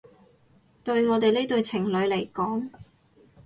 [0.83, 2.71] 對我哋呢對情侶嚟講